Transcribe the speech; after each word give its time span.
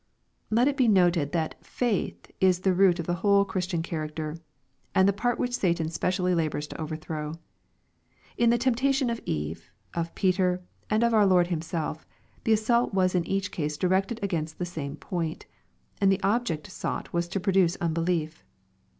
Let 0.49 0.67
it 0.67 0.77
be 0.77 0.87
noted 0.87 1.31
that" 1.31 1.63
faith" 1.79 2.31
is 2.41 2.61
the 2.61 2.73
root 2.73 2.97
of 2.97 3.05
the 3.05 3.13
whole 3.21 3.45
Christian 3.45 3.83
character, 3.83 4.35
and 4.95 5.07
the 5.07 5.13
part 5.13 5.37
which 5.37 5.55
Satan 5.55 5.89
specially 5.89 6.33
labors 6.33 6.65
to 6.69 6.81
overthrow. 6.81 7.35
Li 8.39 8.47
the 8.47 8.57
temptation 8.57 9.11
of 9.11 9.21
Eve, 9.27 9.69
of 9.93 10.15
Peter, 10.15 10.63
and 10.89 11.03
of 11.03 11.13
our 11.13 11.27
Lord 11.27 11.49
Himself 11.49 12.03
the 12.45 12.53
assault 12.53 12.95
was 12.95 13.13
in 13.13 13.27
each 13.27 13.51
case 13.51 13.77
directed 13.77 14.19
against 14.23 14.57
the 14.57 14.65
same 14.65 14.95
point, 14.95 15.45
and 15.99 16.11
the 16.11 16.23
object 16.23 16.71
sought 16.71 17.13
was 17.13 17.27
to 17.27 17.39
produce 17.39 17.75
unbelief. 17.75 18.43